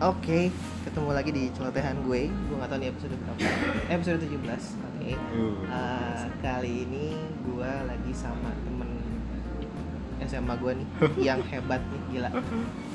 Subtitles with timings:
[0.00, 0.48] Oke,
[0.88, 2.32] ketemu lagi di celotehan gue.
[2.32, 3.40] Gue gak tahu nih episode berapa.
[3.84, 4.32] Eh, episode 17.
[4.80, 5.12] Oke.
[5.12, 5.60] Uh.
[5.68, 7.12] Eh, kali ini
[7.44, 8.88] gue lagi sama temen
[10.24, 10.88] SMA gue nih
[11.28, 12.32] yang hebat nih gila.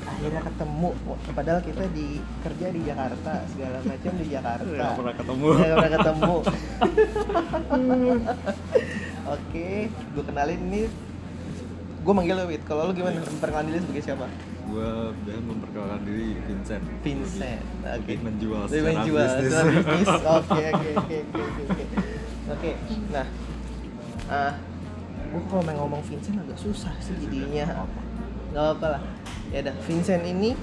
[0.02, 0.90] Akhirnya ketemu.
[1.30, 4.66] Padahal kita di kerja di Jakarta segala macam di Jakarta.
[4.66, 5.46] Nggak pernah ketemu.
[5.46, 6.36] Nggak pernah ketemu.
[9.38, 10.86] Oke, gue kenalin nih.
[12.06, 12.62] Gue manggil lo Wit.
[12.62, 13.18] Kalau lo gimana?
[13.18, 14.26] Memperkenalkan diri sebagai siapa?
[14.70, 14.90] Gue
[15.26, 16.84] biasa memperkenalkan diri Vincent.
[17.02, 17.62] Vincent.
[17.82, 17.98] Oke.
[17.98, 19.50] Lebih menjual secara menjual bisnis.
[19.50, 20.06] secara bisnis.
[20.22, 21.74] Oke oke oke oke
[22.46, 22.70] oke.
[23.10, 23.26] Nah,
[24.30, 24.52] ah,
[25.34, 27.90] gue kalau main ngomong Vincent agak susah sih jadinya.
[28.54, 29.02] Gak apa lah.
[29.50, 30.54] Ya udah, Vincent ini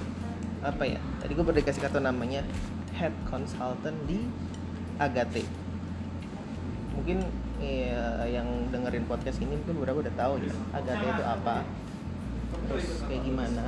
[0.64, 1.00] apa ya?
[1.20, 2.40] Tadi gue baru dikasih kata namanya
[2.96, 4.24] head consultant di
[4.96, 5.44] Agate.
[6.96, 7.20] Mungkin
[7.62, 11.56] ya, yang dengerin podcast ini mungkin beberapa udah tahu ya Agate itu apa.
[12.70, 13.66] Terus kayak gimana?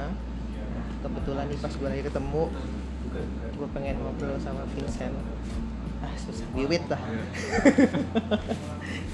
[1.05, 2.43] Kebetulan nih pas gue lagi ketemu,
[3.55, 5.15] gue pengen ngobrol sama Vincent.
[6.03, 7.01] Ah susah, wiwit lah.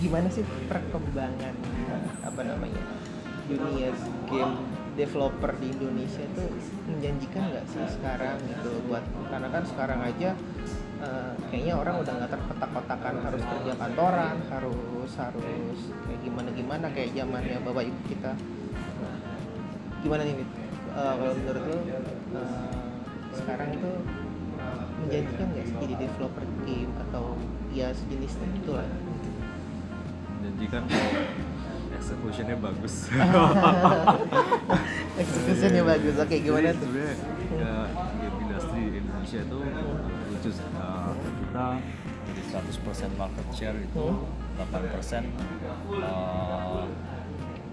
[0.02, 1.54] gimana sih perkembangan
[2.26, 2.82] apa namanya
[3.46, 3.94] dunia
[4.26, 4.54] game
[4.98, 6.50] developer di Indonesia tuh
[6.90, 10.30] menjanjikan nggak sih sekarang gitu buat karena kan sekarang aja
[11.00, 17.12] eh, kayaknya orang udah nggak terkotak-kotakan harus kerja kantoran harus harus kayak gimana gimana kayak
[17.12, 18.32] zamannya bapak ibu kita
[19.02, 19.18] Nah,
[20.00, 20.34] gimana nih?
[20.38, 20.46] Eh,
[21.18, 22.82] kalau menurut lo eh,
[23.34, 23.90] sekarang itu
[25.02, 27.34] menjanjikan nggak sih jadi developer game atau
[27.74, 28.86] ya sejenisnya itu lah
[30.38, 30.82] Menjanjikan
[31.92, 32.94] executionnya bagus.
[35.22, 36.90] executionnya bagus oke gimana Jadi tuh
[37.58, 37.72] ya,
[38.22, 39.58] game industri Indonesia itu
[40.30, 40.50] lucu.
[40.78, 41.01] Uh,
[41.52, 41.76] kita
[42.24, 44.40] dari 100% market share itu Hmm.
[44.68, 45.24] 8%
[46.00, 46.84] uh,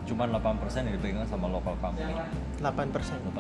[0.03, 2.11] cuman 8% yang dipegang sama local company.
[2.59, 3.19] 8 persen.
[3.23, 3.39] 8%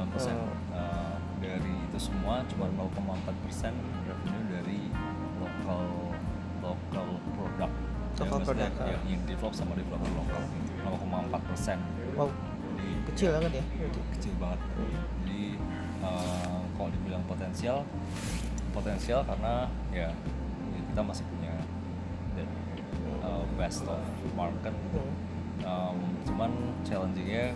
[0.69, 3.73] Uh, dari itu semua cuma 0,4 persen
[4.07, 4.79] revenue dari
[5.43, 5.87] lokal
[6.63, 7.71] lokal produk.
[7.71, 8.87] Local yang, maksudnya product, ah.
[8.91, 10.43] yang, yang develop sama developer lokal.
[10.87, 11.77] 0,4 persen.
[12.15, 12.31] Wow.
[12.79, 13.63] Jadi kecil banget ya
[14.15, 14.59] kecil banget.
[15.19, 15.43] Jadi
[16.03, 17.83] uh, kalau dibilang potensial
[18.69, 20.09] potensial karena ya,
[20.69, 21.53] ya kita masih punya
[22.33, 22.43] the,
[23.21, 23.99] uh, best of
[24.33, 24.73] market
[25.63, 27.53] um, cuman challengingnya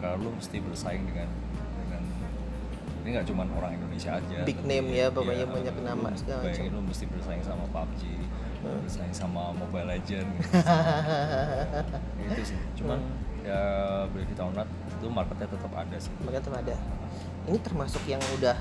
[0.00, 1.28] karena lu mesti bersaing dengan
[1.86, 2.02] dengan
[3.04, 6.40] ini nggak cuman orang Indonesia aja Big tapi name ya, pokoknya iya, banyak nama segala
[6.40, 6.52] macam.
[6.52, 8.02] bayangin lu mesti bersaing sama PUBG
[8.64, 8.80] Hmm.
[8.80, 10.24] bersaing sama Mobile Legend
[12.16, 12.96] gitu sih cuman
[13.44, 13.44] Hmm.
[13.44, 14.08] ya
[14.40, 16.74] or not itu marketnya tetap ada sih Makanya tuh ada
[17.44, 18.56] ini termasuk yang udah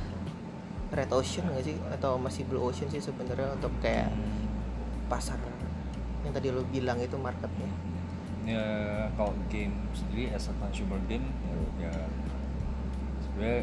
[0.93, 4.45] red ocean nggak sih atau masih blue ocean sih sebenarnya untuk kayak Hmm,
[5.05, 5.37] pasar
[6.21, 7.67] yang tadi lo bilang itu marketnya
[8.43, 8.65] ya
[9.13, 11.27] kalau game sendiri as a consumer game
[11.79, 11.93] ya, ya
[13.21, 13.61] sebenarnya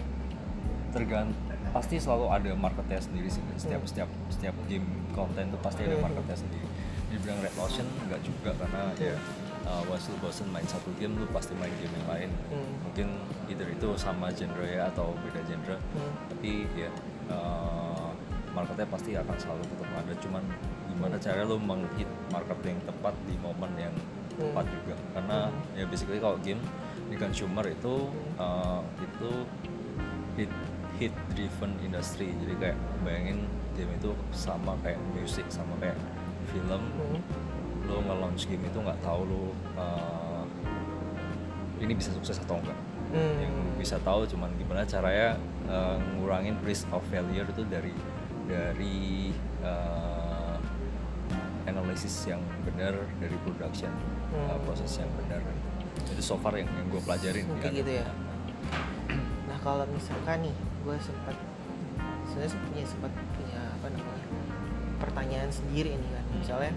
[0.91, 1.31] tergant
[1.71, 3.89] pasti selalu ada marketnya sendiri sih setiap Hmm.
[3.89, 6.05] setiap setiap game konten itu pasti ada Hmm.
[6.05, 6.67] marketnya sendiri
[7.09, 9.15] dibilang red ocean nggak juga karena ya
[9.63, 12.73] uh, once lu bosen main satu game lu pasti main game yang lain Hmm.
[12.83, 13.09] mungkin
[13.47, 16.13] either itu sama genre ya atau beda genre Hmm.
[16.29, 16.91] tapi ya
[17.31, 18.11] uh,
[18.53, 20.13] marketnya pasti akan selalu tetap ada.
[20.19, 20.43] Cuman
[20.91, 23.95] gimana cara lu menghit market yang tepat di momen yang
[24.35, 24.75] tepat Hmm.
[24.75, 24.97] juga.
[25.15, 25.39] Karena
[25.79, 26.61] ya basically kalau game
[27.11, 29.31] di consumer itu uh, itu
[30.39, 30.53] hit
[30.99, 32.35] hit driven industry.
[32.35, 33.47] Jadi kayak bayangin
[33.79, 35.97] game itu sama kayak musik sama kayak
[36.51, 36.83] film.
[36.99, 37.23] Hmm.
[37.91, 40.47] lo nge-launch game itu nggak tahu lo uh,
[41.81, 42.77] ini bisa sukses atau enggak
[43.11, 43.37] Hmm.
[43.43, 45.35] yang bisa tahu cuman gimana caranya
[45.67, 47.91] uh, ngurangin risk of failure itu dari
[48.47, 49.35] dari
[49.67, 50.57] uh,
[51.67, 53.91] analisis yang benar dari production
[54.35, 54.63] uh, Hmm.
[54.63, 55.43] proses yang benar
[56.01, 58.07] itu so far yang yang gue pelajarin Kayak gitu ya.
[59.51, 60.55] Nah kalau misalkan nih,
[60.87, 61.37] gue sempat
[62.25, 64.27] sebenarnya punya sempat punya apa namanya
[65.03, 66.25] pertanyaan sendiri ini kan.
[66.39, 66.73] Misalnya,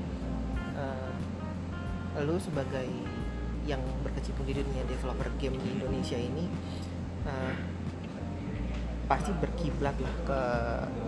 [0.75, 2.89] eh, lu sebagai
[3.63, 6.45] yang berkecimpung di dunia developer game di Indonesia ini,
[7.23, 7.53] eh,
[9.03, 10.39] pasti berkiblat lah ke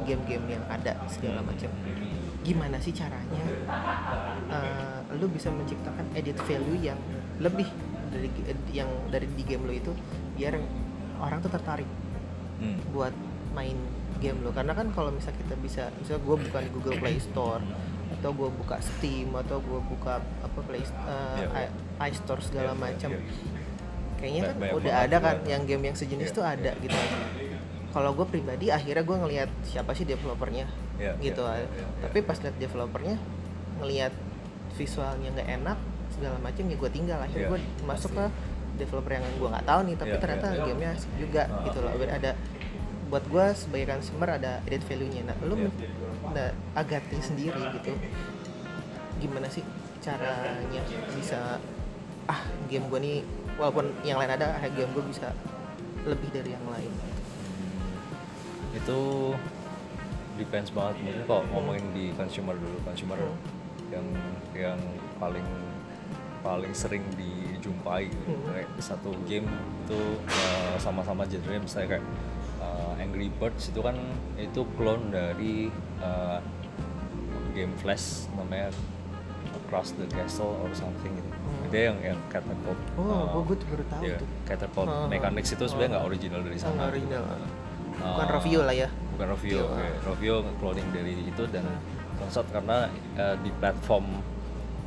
[0.03, 1.71] game-game yang ada segala macam.
[2.43, 3.41] Gimana sih caranya
[4.51, 6.99] eh, lu bisa menciptakan edit value yang
[7.39, 7.65] lebih
[8.11, 8.29] dari
[8.71, 9.91] yang dari di game lu itu
[10.35, 10.55] biar
[11.19, 11.87] orang tuh tertarik
[12.55, 12.79] Hmm.
[12.95, 13.11] buat
[13.51, 13.75] main
[14.23, 17.59] game lo karena kan kalau misal kita bisa misal gue buka di Google Play Store
[18.15, 21.67] atau gue buka Steam atau gue buka apa Play uh, Iya.
[21.97, 23.09] I- iStore segala Iya, iya, macam.
[23.11, 23.21] iya.
[24.15, 25.49] kayaknya kan Banyak udah ada kan juga.
[25.49, 26.81] yang game yang sejenis Iya, tuh ada iya.
[26.81, 26.97] gitu.
[27.91, 30.65] Kalau gue pribadi akhirnya gue ngelihat siapa sih developernya
[30.95, 31.43] Iya, gitu.
[31.43, 33.15] iya, iya, iya, tapi pas lihat developernya
[33.77, 34.13] ngelihat
[34.73, 35.77] visualnya nggak enak
[36.09, 37.19] segala macam ya gue tinggal.
[37.19, 38.25] Akhirnya Iya, gue masuk ke
[38.75, 40.63] developer yang gue nggak tahu nih tapi Iya, ternyata iya.
[40.63, 41.91] gamenya asik juga Ah, gitu loh.
[41.93, 42.31] ada
[43.05, 45.21] buat gue sebagai consumer ada added value-nya.
[45.23, 45.55] Nah lu
[46.25, 47.93] nah, Agate sendiri gitu.
[49.17, 49.61] Gimana sih
[49.99, 50.81] caranya
[51.11, 51.59] bisa
[52.25, 53.17] ah game gue nih
[53.55, 55.29] walaupun yang lain ada ah, game gue bisa
[56.05, 56.91] lebih dari yang lain
[58.75, 58.99] itu
[60.35, 63.37] depends banget mungkin kalau ngomongin di consumer dulu consumer Hmm.
[63.93, 64.07] yang
[64.57, 64.79] yang
[65.21, 65.45] paling
[66.41, 68.33] paling sering dijumpai gitu.
[68.33, 68.43] Hmm.
[68.51, 69.45] kayak satu game
[69.85, 72.05] itu uh, sama-sama genre misalnya kayak
[72.59, 73.95] uh, Angry Birds itu kan
[74.35, 75.69] itu clone dari
[76.01, 76.41] uh,
[77.53, 78.73] game Flash namanya
[79.55, 81.69] Across the Castle or something gitu Hmm.
[81.69, 85.49] dia yang yang catapult oh uh, gue tuh baru tahu ya, tuh catapult Ah, mechanics
[85.51, 87.23] itu sebenarnya nggak original dari sana nggak original.
[87.95, 89.87] bukan Uh, Rovio lah ya bukan Rovio, Rovio, ya.
[89.87, 90.03] ah.
[90.03, 91.63] Rovio cloning dari itu dan
[92.15, 94.05] konsep karena uh, di platform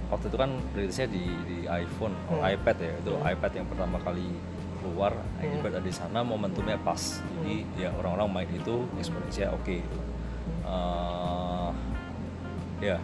[0.09, 2.49] waktu itu kan rilisnya di, di iPhone atau Hmm.
[2.49, 3.29] iPad ya itu Hmm.
[3.29, 4.27] iPad yang pertama kali
[4.79, 5.53] keluar Hmm.
[5.53, 7.01] iPad ada di sana momentumnya pas
[7.35, 9.99] jadi ya orang-orang main itu eksponensinya oke gitu.
[10.63, 11.71] Uh,
[12.79, 12.97] ya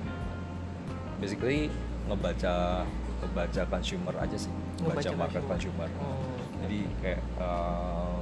[1.17, 1.71] basically
[2.05, 2.85] ngebaca
[3.21, 5.89] ngebaca consumer aja sih ngebaca, market consumer.
[5.89, 6.21] consumer, Oh.
[6.61, 8.21] jadi kayak uh,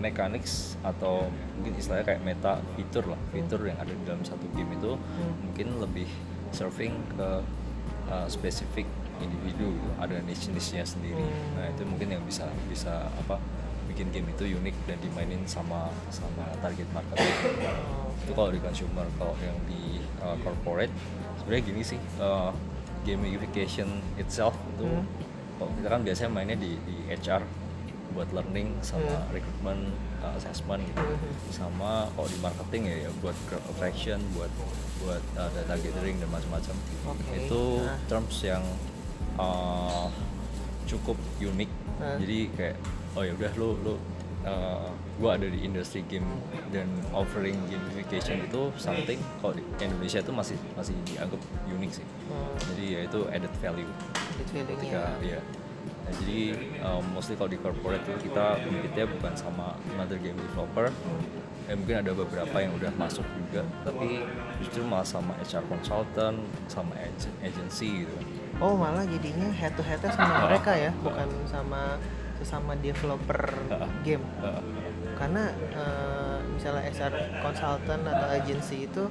[0.00, 4.72] mechanics atau mungkin istilahnya kayak meta fitur lah fitur yang ada di dalam satu game
[4.72, 5.34] itu Hmm.
[5.44, 6.08] mungkin lebih
[6.50, 7.28] serving ke
[8.08, 8.88] uh, spesifik
[9.20, 9.68] individu
[10.00, 11.52] ada niche niche nya sendiri Hmm.
[11.54, 13.36] nah itu mungkin yang bisa bisa apa
[13.86, 19.04] bikin game itu unik dan dimainin sama sama target market Oh, itu kalau di consumer
[19.14, 19.99] kalau yang di
[20.30, 20.94] uh, corporate
[21.36, 22.54] sebenarnya gini sih uh,
[23.02, 25.04] gamification itself itu Hmm.
[25.58, 27.42] kalau kita kan biasanya mainnya di di HR
[28.10, 29.30] buat learning sama Hmm.
[29.30, 29.82] recruitment
[30.20, 31.34] uh, assessment gitu Hmm.
[31.50, 34.50] sama kalau di marketing ya, ya buat crowd attraction buat
[35.00, 36.76] buat uh, data gathering dan macam-macam
[37.08, 37.34] Oke.
[37.40, 37.98] itu Nah.
[38.06, 38.64] terms yang
[39.36, 40.06] uh,
[40.84, 42.16] cukup unik Nah.
[42.16, 42.76] jadi kayak
[43.12, 43.94] oh ya udah lu lu
[44.44, 46.24] uh, gua ada di industri game
[46.72, 51.38] dan offering gamification itu something kalau di Indonesia itu masih masih dianggap
[51.68, 52.06] unik sih.
[52.26, 52.56] Hmm.
[52.72, 53.90] jadi ya itu added value.
[54.40, 55.40] Ketika ya
[55.80, 56.40] Nah, jadi
[56.82, 60.90] um, mostly kalau di corporate itu kita compete bukan sama another game developer.
[61.70, 64.26] Ya mungkin ada beberapa yang udah masuk juga tapi
[64.58, 66.34] justru malah sama HR consultant
[66.66, 68.16] sama ag- agency gitu.
[68.58, 71.94] Oh malah jadinya head to headnya sama mereka ya, bukan sama
[72.42, 73.40] sesama developer
[74.06, 74.24] game.
[75.20, 77.12] Uh, Karena eh, misalnya SR
[77.44, 79.04] consultant atau agency itu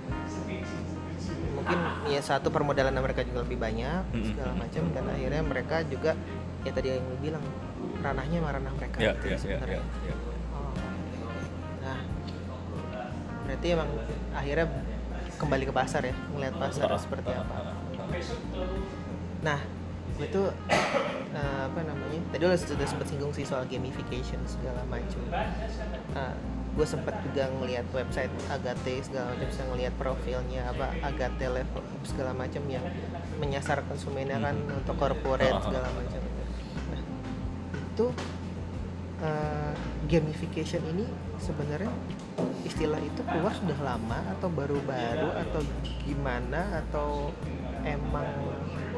[1.54, 1.80] mungkin
[2.10, 4.02] ya satu permodalan mereka juga lebih banyak
[4.34, 6.18] segala macam dan akhirnya mereka juga
[6.66, 7.46] ya tadi yang lu bilang
[8.02, 9.78] ranahnya sama ranah mereka ya gitu ya ya sebenarnya.
[9.78, 10.16] ya ya.
[10.50, 10.88] Oh, oke.
[11.86, 12.00] Nah,
[13.46, 13.90] berarti emang
[14.34, 14.66] akhirnya
[15.38, 17.54] kembali ke pasar ya, melihat pasar seperti apa.
[17.54, 18.08] ah, ah.
[19.40, 19.60] Nah,
[20.20, 20.48] gue tuh
[21.32, 22.20] eh, apa namanya?
[22.36, 25.24] Tadi lo sudah sempat singgung sih soal gamification segala macam.
[26.12, 26.36] Nah,
[26.76, 32.36] gue sempat juga ngelihat website Agate segala macam, bisa ngelihat profilnya apa Agate level segala
[32.36, 32.84] macam yang
[33.40, 36.22] menyasar konsumennya kan untuk corporate Ah, segala macam.
[36.92, 37.02] Nah,
[37.80, 38.06] itu
[39.24, 39.74] eh,
[40.12, 41.08] gamification ini
[41.40, 41.92] sebenarnya
[42.68, 45.64] istilah itu keluar sudah lama atau baru-baru atau
[46.04, 47.32] gimana atau
[47.88, 48.28] emang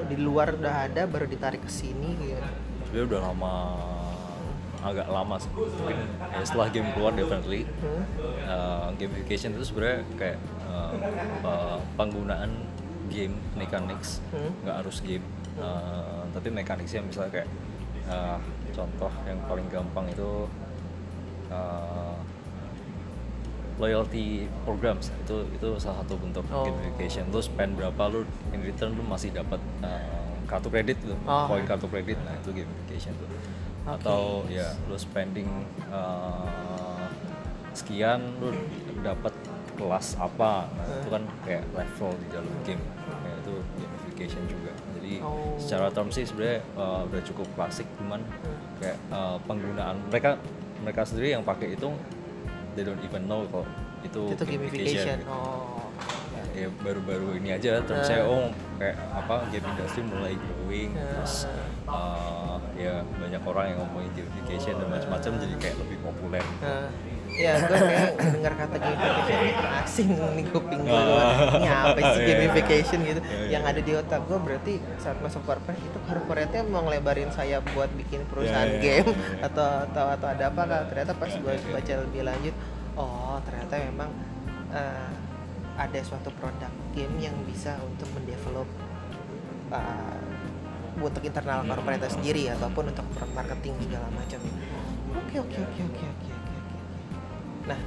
[0.04, 2.42] di luar udah ada baru ditarik ke sini gitu.
[2.84, 3.54] sebenarnya udah lama
[4.82, 5.98] agak lama sih mungkin
[6.32, 8.04] ya setelah game keluar definitely Hmm?
[8.44, 10.94] uh, gamification itu sebenarnya kayak uh,
[11.42, 12.50] uh, penggunaan
[13.08, 14.52] game mechanics Hmm?
[14.62, 17.50] nggak harus game Uh, tapi mechanicsnya misalnya kayak
[18.08, 18.40] uh,
[18.72, 20.48] contoh yang paling gampang itu
[21.50, 22.16] uh,
[23.82, 25.10] loyalty programs.
[25.20, 26.62] Itu itu salah satu bentuk Oh.
[26.64, 28.22] gamification lu spend berapa lu
[28.54, 31.50] in return lu masih dapat uh, kartu kredit gitu Oh.
[31.50, 32.22] poin kartu kredit.
[32.22, 33.26] Nah itu gamification tuh.
[33.82, 33.98] Oke.
[33.98, 35.50] atau ya lu spending
[35.90, 36.46] uh,
[37.74, 38.54] sekian lu
[39.02, 39.34] dapat
[39.74, 40.70] kelas apa.
[40.70, 42.84] Nah itu kan kayak level di dalam game.
[43.26, 44.72] Ya, itu gamification juga.
[45.00, 45.58] Jadi Oh.
[45.58, 48.22] secara term sih sebenarnya uh, udah cukup klasik cuman
[48.78, 50.38] kayak uh, penggunaan mereka
[50.80, 51.90] mereka sendiri yang pakai itu
[52.74, 53.66] they don't even know kalau
[54.02, 55.18] itu, itu gamification.
[55.20, 55.30] gitu.
[55.30, 55.88] Oh.
[56.52, 58.08] ya baru-baru ini aja terus Ah.
[58.12, 61.04] saya oh kayak apa game industry mulai growing Ah.
[61.16, 61.36] terus
[61.86, 66.92] uh, ya banyak orang yang ngomongin gamification dan macam-macam jadi kayak lebih populer Nah,
[67.32, 71.56] ya gue kayak dengar kata gamification asing nih kuping gue Ah.
[71.56, 72.28] ini apa sih Iya, iya.
[72.28, 73.48] gamification gitu Iya, iya.
[73.50, 77.88] yang ada di otak gue berarti saat masuk corporate itu corporate-nya mau ngelebarin saya buat
[77.94, 79.48] bikin perusahaan Iya, iya, game iya, iya.
[79.48, 82.56] atau atau atau ada apa kan ternyata pas gue baca lebih lanjut
[82.94, 84.10] oh ternyata memang
[84.70, 85.10] eh,
[85.80, 88.68] ada suatu produk game yang bisa untuk mendevelop
[89.72, 90.20] uh,
[91.00, 94.40] untuk internal corporate sendiri ataupun untuk marketing segala macam
[95.16, 96.51] oke oke oke oke oke oke oke
[97.68, 97.80] Nah,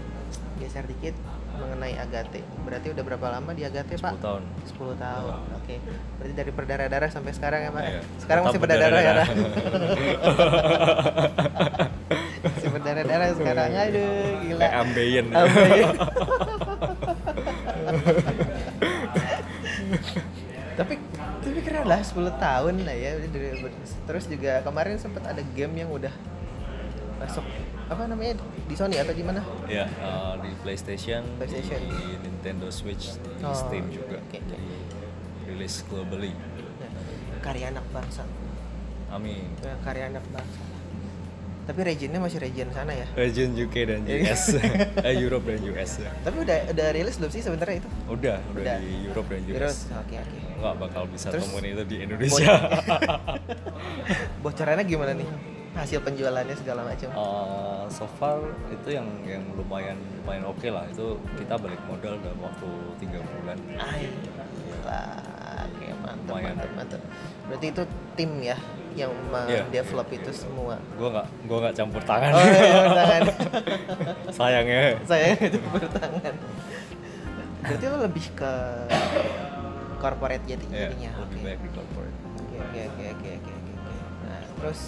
[0.59, 1.15] geser dikit
[1.55, 2.43] mengenai Agate.
[2.67, 4.19] Berarti udah berapa lama di Agate, Pak?
[4.19, 4.43] 10 tahun
[4.75, 5.35] 10 tahun.
[5.63, 5.75] Oke.
[6.19, 7.83] Berarti dari berdarah-darah sampai sekarang ya, Pak?
[7.83, 8.01] Iya.
[8.19, 9.29] Sekarang Tetap masih berdarah-darah ya, Pak?
[12.55, 13.71] masih berdarah-darah sekarang.
[13.75, 14.61] Aduh, gila.
[14.61, 15.91] kayak ambeien Ambeien.
[20.75, 20.99] tapi
[21.45, 23.15] tapi keren lah 10 tahun lah ya
[24.11, 26.11] terus juga kemarin sempat ada game yang udah
[27.23, 27.47] masuk
[27.85, 28.35] apa namanya?
[28.65, 29.41] Di Sony atau di mana?
[29.67, 31.81] Ya eh, di PlayStation, PlayStation.
[31.81, 34.17] di Nintendo Switch di Oh, Steam juga.
[34.19, 34.39] oke, oke.
[34.41, 34.77] jadi
[35.45, 36.33] rilis globally.
[36.33, 38.25] Nah, karya anak bangsa.
[39.09, 39.47] Amin.
[39.61, 40.63] Ya, karya anak bangsa.
[41.65, 43.09] Tapi regionnya masih region sana ya?
[43.15, 44.37] Region UK dan Iya.
[44.37, 44.53] US
[45.09, 47.89] eh Europe dan US ya tapi udah udah rilis belum sih sebenarnya itu?
[48.05, 48.77] Udah udah, Udah.
[48.85, 50.39] di Europe dan Terus, US oke oke.
[50.61, 52.53] Nggak bakal bisa Terus, temuin itu di Indonesia.
[54.45, 55.29] Bocorannya gimana nih
[55.75, 58.39] hasil penjualannya segala macam Eh, so far
[58.69, 63.59] itu yang yang lumayan lumayan oke lah itu kita balik modal dalam waktu tiga bulan
[63.59, 65.05] gila.
[65.65, 66.55] Oke, mantap, Lumayan.
[66.55, 67.01] mantap, mantap.
[67.45, 67.83] Berarti itu
[68.15, 68.57] tim ya
[68.95, 69.11] yang
[69.45, 70.79] Iya, mendevelop itu semua.
[70.79, 73.23] gue nggak gue nggak campur tangan Oh, iya, tangan.
[74.39, 76.35] sayangnya Saya itu bertangan.
[77.61, 78.53] Berarti lo lebih ke
[79.97, 81.11] corporate jadi ya jadinya.
[81.19, 81.43] lebih Oke.
[81.43, 83.73] banyak di corporate Oke, oke, oke, oke, oke, oke.
[83.75, 83.95] oke.
[84.23, 84.81] Nah, terus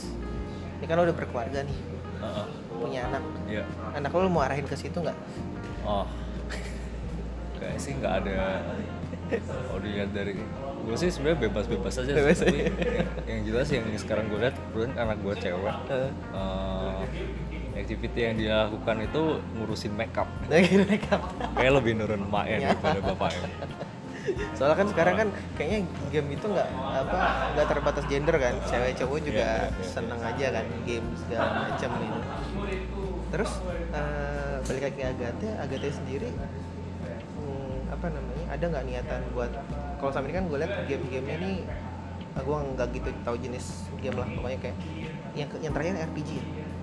[0.77, 1.79] ini kan lo udah berkeluarga nih,
[2.21, 2.47] Heeh.
[2.77, 3.23] punya anak.
[3.49, 3.65] Iya.
[3.93, 5.17] Anak lo mau arahin ke situ nggak?
[5.83, 6.07] Oh.
[7.57, 8.61] Kayak sih nggak ada
[9.27, 10.39] kalau dilihat dari
[10.87, 14.55] gue sih sebenarnya bebas-bebas aja sih, Bebas tapi yang, yang jelas yang sekarang gue lihat
[14.55, 16.11] kebetulan anak gue cewek Heeh.
[16.31, 17.01] eh,
[17.75, 19.23] activity yang dia lakukan itu
[19.59, 20.31] ngurusin makeup
[21.59, 22.69] kayak lebih nurun emaknya Ya.
[22.71, 23.51] daripada bapaknya
[24.59, 25.81] Soalnya kan sekarang kan kayaknya
[26.11, 27.19] game itu nggak apa
[27.55, 29.85] nggak terbatas gender kan, cewek cowok juga Iya, iya, iya.
[29.87, 32.19] seneng aja kan game segala macam gitu.
[33.31, 33.53] Terus
[33.95, 36.31] eh, balik lagi ke Agate, Agate sendiri
[37.39, 39.51] hmm, apa namanya ada nggak niatan buat
[39.97, 41.53] kalau sama ini kan gue lihat game-gamenya ini
[42.37, 44.77] gue nggak gitu tahu jenis game lah pokoknya kayak
[45.33, 46.31] yang yang terakhir RPG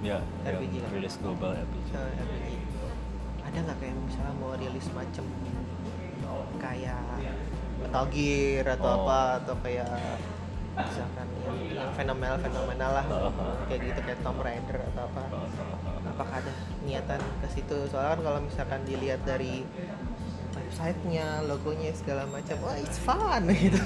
[0.02, 0.18] ya?
[0.18, 0.18] ya
[0.50, 0.98] RPG yang kan?
[0.98, 2.50] rilis global RPG Eh, RPG
[3.44, 5.26] ada nggak kayak misalnya mau rilis macem
[6.58, 7.04] kayak
[7.80, 8.98] Metal Gear atau Oh.
[9.04, 9.92] apa atau kayak
[10.74, 13.54] misalkan yang, yang fenomenal fenomenal lah Uh-huh.
[13.68, 15.24] kayak gitu kayak Tomb Raider atau apa.
[16.04, 16.52] Apakah ada
[16.82, 17.78] niatan ke situ?
[17.88, 19.62] Soalnya kan kalau misalkan dilihat dari
[20.54, 23.78] websitenya logonya segala macam wah it's fun gitu.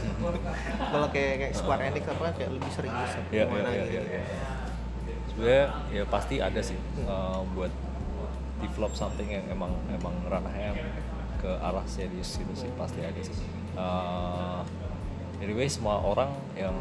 [0.78, 3.84] Kalau kayak kayak Square Enix apa kan kayak lebih serius atau ya, ya, gimana ya,
[3.84, 3.92] gitu.
[3.92, 4.24] ya, ya.
[5.28, 7.72] sebenarnya ya pasti ada sih eh, buat
[8.58, 10.72] develop something yang emang emang ranahnya
[11.48, 13.32] ke arah serius gitu sih pasti ada sih.
[13.80, 14.60] Eh,
[15.40, 16.28] anyway semua orang
[16.60, 16.76] yang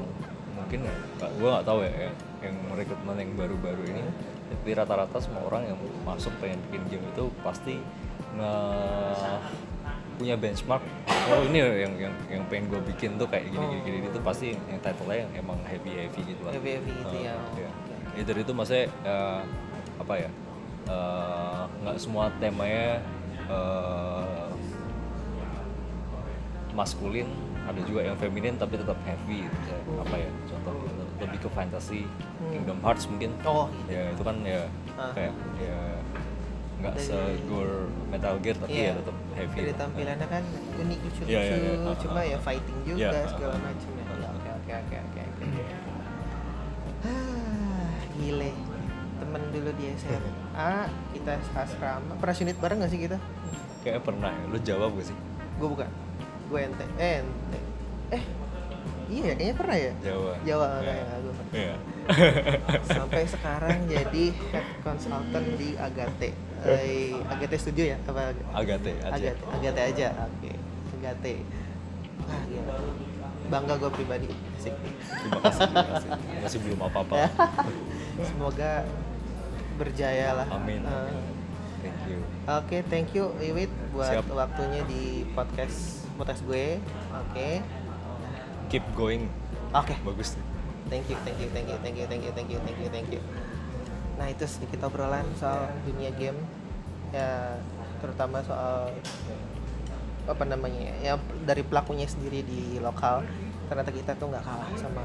[0.58, 0.82] mungkin
[1.22, 4.02] gue nggak tahu ya yang, yang rekrutmen yang baru-baru ini
[4.46, 7.78] tapi rata-rata semua orang yang masuk pengen bikin game itu pasti
[8.34, 8.54] nge
[10.16, 10.80] punya benchmark.
[11.28, 13.98] Oh ini ya yang yang yang pengen gue bikin tuh kayak gini gini, gini.
[14.08, 16.52] Itu pasti yang title-nya yang emang heavy heavy gitu lah.
[16.56, 17.34] Heavy heavy gitu Eh, ya.
[17.34, 17.34] iya.
[17.36, 17.62] Oke,
[18.16, 19.40] Ya, dari itu maksudnya eh,
[20.00, 20.30] apa ya?
[20.88, 23.04] Eh, nggak semua temanya
[23.44, 24.45] eh,
[26.76, 27.24] maskulin
[27.64, 29.72] ada juga yang feminin tapi tetap heavy gitu.
[29.98, 30.74] Apa ya contoh
[31.16, 32.04] lebih ke fantasy
[32.36, 32.52] Hmm.
[32.52, 33.96] Kingdom Hearts mungkin Oh, gitu.
[33.96, 34.62] ya itu kan ya
[34.94, 35.10] Ah.
[35.10, 35.80] kayak ya
[36.76, 38.92] nggak se-gore Metal Gear tapi Iya.
[38.92, 40.44] ya tetap heavy Dari tampilannya kan
[40.76, 41.72] unik lucu-lucu, Iya, iya, iya.
[41.82, 42.40] Ah, cuma ah, ya ah.
[42.44, 43.60] fighting juga Iya, ah, segala ah.
[43.64, 44.04] macam ya.
[44.06, 45.64] Oke oke oke oke oke.
[47.02, 48.50] Ah, gile.
[49.16, 50.72] Temen dulu di SMA,
[51.16, 52.12] kita asrama.
[52.14, 53.18] Pernah unit bareng gak sih kita?
[53.80, 55.16] kayak pernah ya lu jawab gak sih
[55.56, 55.86] Gue bukan.
[56.46, 56.84] Gue ente.
[56.96, 57.58] Eh ente.
[58.10, 58.22] Eh
[59.06, 59.92] iya kayaknya pernah ya.
[60.00, 61.54] Jawa Jawa kayak gue pernah.
[61.54, 61.74] Iya.
[62.92, 66.30] Sampai sekarang jadi head consultant di Agate.
[66.62, 67.98] Eh, Agate Studio ya?
[68.02, 68.34] Apa?
[68.52, 70.06] Agate aja Agate, Agate aja.
[70.24, 70.52] Oke.
[70.96, 71.34] Agate.
[72.18, 72.74] Wah, gila.
[73.46, 74.26] Bangga gue pribadi.
[74.56, 74.74] Asik.
[75.06, 76.08] terima kasih terima kasih
[76.42, 77.16] masih belum apa apa
[78.26, 78.72] Semoga
[79.76, 80.46] berjaya lah.
[80.50, 81.12] amin Eh,
[81.84, 84.26] thank you Oke, thank you Iwit buat Siap.
[84.32, 86.80] waktunya di podcast podcast gue.
[87.12, 87.62] Oke.
[88.66, 89.30] keep going
[89.70, 89.94] Oke.
[90.02, 90.56] bagus nih
[90.86, 93.08] Thank you, thank you, thank you, thank you, thank you, thank you, thank you, thank
[93.10, 93.22] you.
[94.22, 96.38] Nah itu sedikit obrolan soal dunia game,
[97.10, 97.58] ya
[97.98, 98.94] terutama soal
[100.30, 103.26] apa namanya ya dari pelakunya sendiri di lokal.
[103.66, 105.02] Ternyata kita tuh nggak kalah sama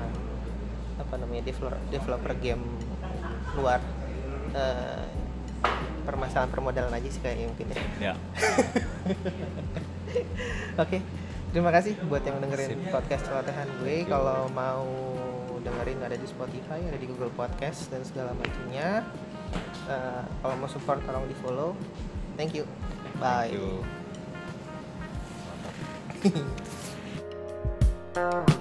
[1.02, 2.62] apa namanya developer developer game
[3.58, 3.82] luar.
[4.54, 5.06] Eh,
[6.04, 7.84] permasalahan permodalan aja sih kayaknya mungkin ya.
[8.00, 8.14] ya
[10.84, 11.00] Oke,
[11.56, 12.92] terima kasih buat yang dengerin Sip.
[12.92, 14.04] podcast celotehan gue.
[14.08, 14.84] Kalau mau
[15.62, 19.04] dengerin ada di Spotify, ada di Google Podcast dan segala macamnya.
[19.88, 21.76] Eh, kalau mau support tolong di follow.
[22.40, 22.64] thank you
[23.20, 23.52] bye
[26.22, 26.38] Thank
[28.48, 28.61] you.